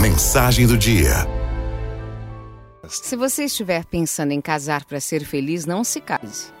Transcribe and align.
Mensagem 0.00 0.66
do 0.66 0.76
dia. 0.76 1.26
Se 2.88 3.14
você 3.14 3.44
estiver 3.44 3.84
pensando 3.84 4.32
em 4.32 4.40
casar 4.40 4.84
para 4.84 4.98
ser 4.98 5.24
feliz, 5.24 5.64
não 5.66 5.84
se 5.84 6.00
case. 6.00 6.52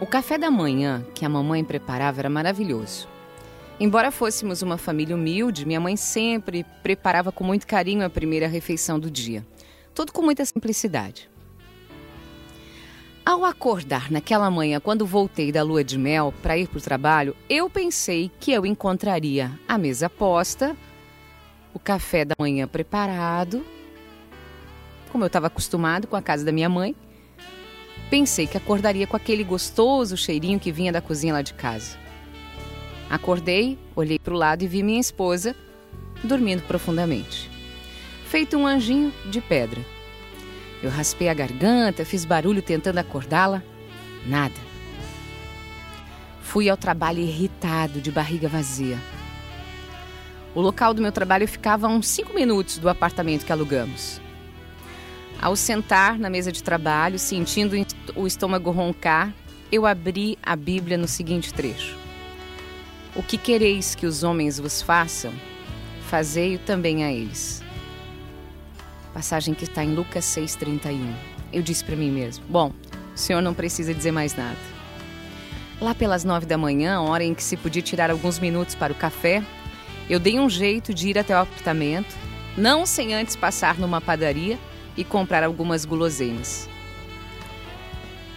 O 0.00 0.06
café 0.06 0.36
da 0.36 0.50
manhã 0.50 1.04
que 1.14 1.24
a 1.24 1.28
mamãe 1.28 1.64
preparava 1.64 2.20
era 2.20 2.28
maravilhoso. 2.28 3.08
Embora 3.80 4.10
fôssemos 4.10 4.60
uma 4.60 4.76
família 4.76 5.16
humilde, 5.16 5.64
minha 5.64 5.80
mãe 5.80 5.96
sempre 5.96 6.64
preparava 6.82 7.32
com 7.32 7.44
muito 7.44 7.66
carinho 7.66 8.04
a 8.04 8.10
primeira 8.10 8.46
refeição 8.46 8.98
do 8.98 9.10
dia. 9.10 9.46
Tudo 9.94 10.12
com 10.12 10.20
muita 10.20 10.44
simplicidade. 10.44 11.30
Ao 13.24 13.44
acordar 13.44 14.10
naquela 14.10 14.50
manhã, 14.50 14.80
quando 14.80 15.06
voltei 15.06 15.52
da 15.52 15.62
lua 15.62 15.84
de 15.84 15.96
mel 15.96 16.34
para 16.42 16.58
ir 16.58 16.66
para 16.68 16.78
o 16.78 16.82
trabalho, 16.82 17.36
eu 17.48 17.70
pensei 17.70 18.30
que 18.40 18.52
eu 18.52 18.66
encontraria 18.66 19.52
a 19.66 19.78
mesa 19.78 20.10
posta, 20.10 20.76
o 21.74 21.78
café 21.78 22.24
da 22.24 22.34
manhã 22.38 22.66
preparado, 22.66 23.64
como 25.10 25.24
eu 25.24 25.26
estava 25.26 25.46
acostumado 25.46 26.06
com 26.06 26.16
a 26.16 26.22
casa 26.22 26.44
da 26.44 26.52
minha 26.52 26.68
mãe. 26.68 26.94
Pensei 28.10 28.46
que 28.46 28.56
acordaria 28.56 29.06
com 29.06 29.16
aquele 29.16 29.44
gostoso 29.44 30.16
cheirinho 30.16 30.60
que 30.60 30.72
vinha 30.72 30.92
da 30.92 31.00
cozinha 31.00 31.32
lá 31.32 31.42
de 31.42 31.54
casa. 31.54 31.96
Acordei, 33.08 33.78
olhei 33.94 34.18
para 34.18 34.32
o 34.32 34.36
lado 34.36 34.62
e 34.62 34.66
vi 34.66 34.82
minha 34.82 35.00
esposa 35.00 35.54
dormindo 36.24 36.62
profundamente. 36.62 37.50
Feito 38.26 38.56
um 38.56 38.66
anjinho 38.66 39.12
de 39.26 39.40
pedra. 39.40 39.80
Eu 40.82 40.90
raspei 40.90 41.28
a 41.28 41.34
garganta, 41.34 42.04
fiz 42.04 42.24
barulho 42.24 42.62
tentando 42.62 42.98
acordá-la. 42.98 43.62
Nada. 44.26 44.54
Fui 46.40 46.68
ao 46.68 46.76
trabalho 46.76 47.20
irritado, 47.20 48.00
de 48.00 48.10
barriga 48.10 48.48
vazia. 48.48 48.98
O 50.54 50.60
local 50.60 50.92
do 50.92 51.00
meu 51.00 51.12
trabalho 51.12 51.48
ficava 51.48 51.86
a 51.86 51.90
uns 51.90 52.06
cinco 52.08 52.34
minutos 52.34 52.76
do 52.76 52.88
apartamento 52.88 53.46
que 53.46 53.52
alugamos. 53.52 54.20
Ao 55.40 55.56
sentar 55.56 56.18
na 56.18 56.28
mesa 56.28 56.52
de 56.52 56.62
trabalho, 56.62 57.18
sentindo 57.18 57.74
o 58.14 58.26
estômago 58.26 58.70
roncar, 58.70 59.32
eu 59.72 59.86
abri 59.86 60.38
a 60.42 60.54
Bíblia 60.54 60.98
no 60.98 61.08
seguinte 61.08 61.54
trecho: 61.54 61.96
O 63.16 63.22
que 63.22 63.38
quereis 63.38 63.94
que 63.94 64.06
os 64.06 64.22
homens 64.22 64.60
vos 64.60 64.82
façam, 64.82 65.32
fazei-o 66.08 66.58
também 66.58 67.02
a 67.02 67.10
eles. 67.10 67.62
Passagem 69.14 69.54
que 69.54 69.64
está 69.64 69.82
em 69.82 69.94
Lucas 69.94 70.26
6,31. 70.26 71.12
Eu 71.50 71.62
disse 71.62 71.82
para 71.82 71.96
mim 71.96 72.10
mesmo: 72.10 72.44
Bom, 72.48 72.72
o 73.14 73.18
senhor 73.18 73.40
não 73.40 73.54
precisa 73.54 73.94
dizer 73.94 74.12
mais 74.12 74.36
nada. 74.36 74.58
Lá 75.80 75.94
pelas 75.94 76.24
nove 76.24 76.46
da 76.46 76.58
manhã, 76.58 77.00
hora 77.00 77.24
em 77.24 77.34
que 77.34 77.42
se 77.42 77.56
podia 77.56 77.82
tirar 77.82 78.10
alguns 78.10 78.38
minutos 78.38 78.74
para 78.74 78.92
o 78.92 78.96
café, 78.96 79.42
eu 80.08 80.18
dei 80.18 80.38
um 80.38 80.48
jeito 80.48 80.92
de 80.92 81.08
ir 81.08 81.18
até 81.18 81.34
o 81.34 81.40
apartamento, 81.40 82.14
não 82.56 82.84
sem 82.84 83.14
antes 83.14 83.36
passar 83.36 83.78
numa 83.78 84.00
padaria 84.00 84.58
e 84.96 85.04
comprar 85.04 85.42
algumas 85.42 85.84
guloseimas. 85.84 86.68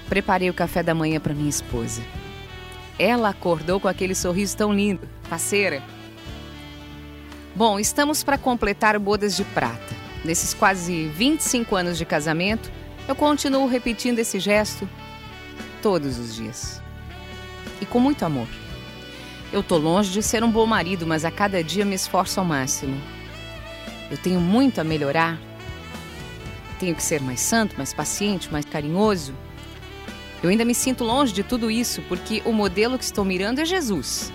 Preparei 0.08 0.50
o 0.50 0.54
café 0.54 0.84
da 0.84 0.94
manhã 0.94 1.20
para 1.20 1.34
minha 1.34 1.50
esposa. 1.50 2.02
Ela 2.98 3.30
acordou 3.30 3.80
com 3.80 3.88
aquele 3.88 4.16
sorriso 4.16 4.56
tão 4.56 4.74
lindo, 4.74 5.08
parceira. 5.30 5.84
Bom, 7.56 7.80
estamos 7.80 8.24
para 8.24 8.38
completar 8.38 8.98
bodas 9.00 9.36
de 9.36 9.44
prata. 9.44 9.96
Nesses 10.24 10.54
quase 10.54 11.08
25 11.10 11.76
anos 11.76 11.98
de 11.98 12.06
casamento, 12.06 12.72
eu 13.08 13.16
continuo 13.16 13.68
repetindo 13.68 14.20
esse 14.20 14.40
gesto 14.40 14.88
todos 15.82 16.18
os 16.18 16.36
dias. 16.36 16.82
E 17.82 17.86
com 17.86 18.00
muito 18.00 18.26
amor. 18.26 18.48
Eu 19.56 19.64
tô 19.64 19.78
longe 19.78 20.12
de 20.12 20.22
ser 20.22 20.44
um 20.44 20.52
bom 20.52 20.66
marido, 20.66 21.08
mas 21.08 21.24
a 21.24 21.32
cada 21.32 21.64
dia 21.64 21.86
me 21.86 21.96
esforço 21.96 22.42
ao 22.42 22.46
máximo. 22.46 23.02
Eu 24.12 24.18
tenho 24.18 24.42
muito 24.42 24.82
a 24.82 24.84
melhorar. 24.84 25.40
Tenho 26.78 26.94
que 26.94 27.02
ser 27.02 27.22
mais 27.22 27.40
santo, 27.40 27.78
mais 27.78 27.94
paciente, 27.94 28.52
mais 28.52 28.66
carinhoso. 28.66 29.34
Eu 30.44 30.50
ainda 30.50 30.66
me 30.66 30.76
sinto 30.76 31.06
longe 31.06 31.32
de 31.32 31.42
tudo 31.42 31.72
isso 31.72 32.02
porque 32.10 32.42
o 32.44 32.52
modelo 32.52 32.98
que 32.98 33.06
estou 33.06 33.24
mirando 33.24 33.62
é 33.62 33.66
Jesus. 33.66 34.30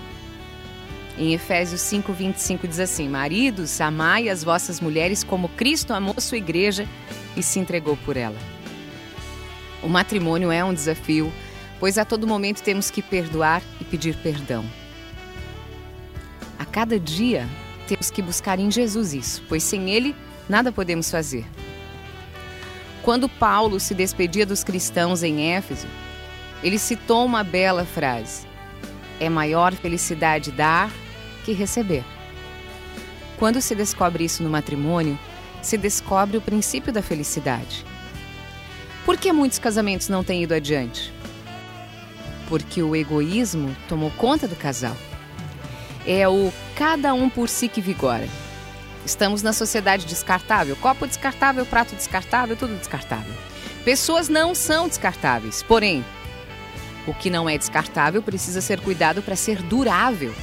Em 1.18 1.34
Efésios 1.34 1.82
5:25 1.82 2.66
diz 2.66 2.80
assim: 2.80 3.06
Maridos, 3.06 3.78
amai 3.78 4.30
as 4.30 4.42
vossas 4.42 4.80
mulheres 4.80 5.22
como 5.22 5.50
Cristo 5.50 5.92
amou 5.92 6.14
sua 6.18 6.38
igreja 6.38 6.88
e 7.36 7.42
se 7.42 7.58
entregou 7.58 7.94
por 8.06 8.16
ela. 8.16 8.38
O 9.82 9.88
matrimônio 9.88 10.50
é 10.50 10.64
um 10.64 10.72
desafio, 10.72 11.30
pois 11.78 11.98
a 11.98 12.06
todo 12.06 12.26
momento 12.26 12.62
temos 12.62 12.90
que 12.90 13.02
perdoar 13.02 13.60
e 13.78 13.84
pedir 13.84 14.16
perdão. 14.16 14.79
Cada 16.72 17.00
dia 17.00 17.48
temos 17.88 18.10
que 18.10 18.22
buscar 18.22 18.60
em 18.60 18.70
Jesus 18.70 19.12
isso, 19.12 19.42
pois 19.48 19.62
sem 19.64 19.90
Ele 19.90 20.14
nada 20.48 20.70
podemos 20.70 21.10
fazer. 21.10 21.44
Quando 23.02 23.28
Paulo 23.28 23.80
se 23.80 23.92
despedia 23.92 24.46
dos 24.46 24.62
cristãos 24.62 25.24
em 25.24 25.52
Éfeso, 25.52 25.88
ele 26.62 26.78
citou 26.78 27.24
uma 27.24 27.42
bela 27.42 27.84
frase: 27.84 28.46
É 29.18 29.28
maior 29.28 29.74
felicidade 29.74 30.52
dar 30.52 30.92
que 31.44 31.52
receber. 31.52 32.04
Quando 33.36 33.60
se 33.60 33.74
descobre 33.74 34.24
isso 34.24 34.42
no 34.42 34.50
matrimônio, 34.50 35.18
se 35.62 35.76
descobre 35.76 36.36
o 36.36 36.42
princípio 36.42 36.92
da 36.92 37.02
felicidade. 37.02 37.84
Por 39.04 39.16
que 39.16 39.32
muitos 39.32 39.58
casamentos 39.58 40.08
não 40.08 40.22
têm 40.22 40.44
ido 40.44 40.54
adiante? 40.54 41.12
Porque 42.48 42.80
o 42.82 42.94
egoísmo 42.94 43.74
tomou 43.88 44.10
conta 44.12 44.46
do 44.46 44.54
casal 44.54 44.96
é 46.06 46.28
o 46.28 46.52
cada 46.74 47.14
um 47.14 47.28
por 47.28 47.48
si 47.48 47.68
que 47.68 47.80
vigora. 47.80 48.26
Estamos 49.04 49.42
na 49.42 49.52
sociedade 49.52 50.06
descartável, 50.06 50.76
copo 50.76 51.06
descartável, 51.06 51.64
prato 51.64 51.94
descartável, 51.94 52.56
tudo 52.56 52.76
descartável. 52.76 53.34
Pessoas 53.84 54.28
não 54.28 54.54
são 54.54 54.88
descartáveis, 54.88 55.62
porém, 55.62 56.04
o 57.06 57.14
que 57.14 57.30
não 57.30 57.48
é 57.48 57.56
descartável 57.56 58.22
precisa 58.22 58.60
ser 58.60 58.80
cuidado 58.80 59.22
para 59.22 59.34
ser 59.34 59.62
durável. 59.62 60.34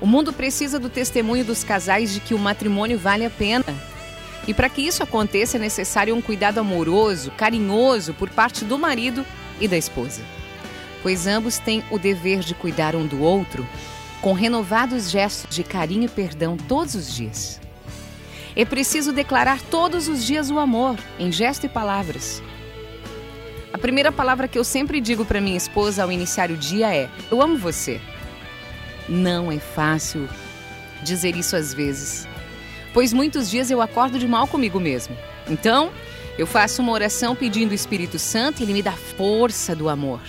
O 0.00 0.06
mundo 0.06 0.32
precisa 0.32 0.78
do 0.78 0.88
testemunho 0.88 1.44
dos 1.44 1.62
casais 1.62 2.12
de 2.12 2.20
que 2.20 2.34
o 2.34 2.38
matrimônio 2.38 2.98
vale 2.98 3.24
a 3.24 3.30
pena. 3.30 3.64
E 4.46 4.54
para 4.54 4.68
que 4.68 4.82
isso 4.82 5.02
aconteça 5.02 5.56
é 5.56 5.60
necessário 5.60 6.14
um 6.14 6.22
cuidado 6.22 6.58
amoroso, 6.58 7.30
carinhoso 7.32 8.14
por 8.14 8.30
parte 8.30 8.64
do 8.64 8.78
marido 8.78 9.26
e 9.60 9.66
da 9.66 9.76
esposa. 9.76 10.22
Pois 11.02 11.26
ambos 11.26 11.58
têm 11.58 11.84
o 11.90 11.98
dever 11.98 12.40
de 12.40 12.54
cuidar 12.54 12.94
um 12.94 13.06
do 13.06 13.22
outro 13.22 13.66
com 14.20 14.32
renovados 14.32 15.10
gestos 15.10 15.54
de 15.54 15.62
carinho 15.62 16.04
e 16.04 16.08
perdão 16.08 16.56
todos 16.56 16.94
os 16.94 17.14
dias. 17.14 17.60
É 18.54 18.64
preciso 18.64 19.12
declarar 19.12 19.60
todos 19.60 20.08
os 20.08 20.24
dias 20.24 20.50
o 20.50 20.58
amor, 20.58 20.98
em 21.18 21.30
gesto 21.30 21.64
e 21.64 21.68
palavras. 21.68 22.42
A 23.72 23.78
primeira 23.78 24.10
palavra 24.10 24.48
que 24.48 24.58
eu 24.58 24.64
sempre 24.64 25.00
digo 25.00 25.24
para 25.24 25.40
minha 25.40 25.56
esposa 25.56 26.02
ao 26.02 26.10
iniciar 26.10 26.50
o 26.50 26.56
dia 26.56 26.94
é: 26.94 27.10
Eu 27.30 27.42
amo 27.42 27.58
você. 27.58 28.00
Não 29.06 29.52
é 29.52 29.58
fácil 29.58 30.26
dizer 31.02 31.36
isso 31.36 31.54
às 31.54 31.74
vezes, 31.74 32.26
pois 32.94 33.12
muitos 33.12 33.50
dias 33.50 33.70
eu 33.70 33.82
acordo 33.82 34.18
de 34.18 34.26
mal 34.26 34.46
comigo 34.46 34.80
mesmo. 34.80 35.14
Então, 35.48 35.92
eu 36.38 36.46
faço 36.46 36.80
uma 36.80 36.92
oração 36.92 37.36
pedindo 37.36 37.72
o 37.72 37.74
Espírito 37.74 38.18
Santo 38.18 38.60
e 38.60 38.62
ele 38.64 38.72
me 38.72 38.82
dá 38.82 38.92
força 38.92 39.76
do 39.76 39.88
amor. 39.88 40.20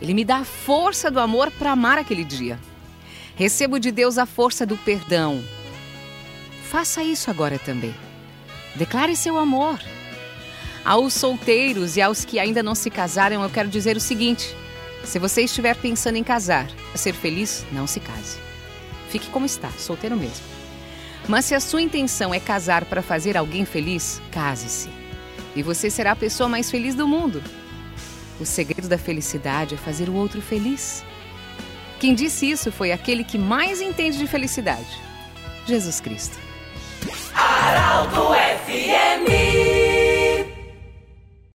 Ele 0.00 0.14
me 0.14 0.24
dá 0.24 0.44
força 0.44 1.10
do 1.10 1.20
amor 1.20 1.50
para 1.50 1.72
amar 1.72 1.98
aquele 1.98 2.24
dia. 2.24 2.58
Recebo 3.36 3.80
de 3.80 3.90
Deus 3.90 4.16
a 4.16 4.26
força 4.26 4.64
do 4.64 4.76
perdão. 4.76 5.42
Faça 6.70 7.02
isso 7.02 7.30
agora 7.30 7.58
também. 7.58 7.94
Declare 8.76 9.16
seu 9.16 9.36
amor. 9.38 9.80
Aos 10.84 11.14
solteiros 11.14 11.96
e 11.96 12.02
aos 12.02 12.24
que 12.24 12.38
ainda 12.38 12.62
não 12.62 12.74
se 12.74 12.90
casaram, 12.90 13.42
eu 13.42 13.50
quero 13.50 13.68
dizer 13.68 13.96
o 13.96 14.00
seguinte: 14.00 14.54
se 15.04 15.18
você 15.18 15.42
estiver 15.42 15.74
pensando 15.76 16.16
em 16.16 16.24
casar, 16.24 16.68
a 16.94 16.98
ser 16.98 17.14
feliz, 17.14 17.64
não 17.72 17.86
se 17.86 18.00
case. 18.00 18.38
Fique 19.08 19.28
como 19.30 19.46
está, 19.46 19.70
solteiro 19.70 20.16
mesmo. 20.16 20.44
Mas 21.28 21.46
se 21.46 21.54
a 21.54 21.60
sua 21.60 21.82
intenção 21.82 22.34
é 22.34 22.38
casar 22.38 22.84
para 22.84 23.02
fazer 23.02 23.36
alguém 23.36 23.64
feliz, 23.64 24.20
case-se. 24.30 24.88
E 25.56 25.62
você 25.62 25.88
será 25.88 26.12
a 26.12 26.16
pessoa 26.16 26.48
mais 26.48 26.70
feliz 26.70 26.94
do 26.94 27.08
mundo. 27.08 27.42
O 28.40 28.44
segredo 28.44 28.88
da 28.88 28.98
felicidade 28.98 29.74
é 29.74 29.78
fazer 29.78 30.08
o 30.08 30.14
outro 30.14 30.42
feliz. 30.42 31.04
Quem 32.04 32.14
disse 32.14 32.50
isso 32.50 32.70
foi 32.70 32.92
aquele 32.92 33.24
que 33.24 33.38
mais 33.38 33.80
entende 33.80 34.18
de 34.18 34.26
felicidade: 34.26 35.00
Jesus 35.66 36.02
Cristo. 36.02 36.38
Araldo 37.34 38.34
FS 38.34 39.53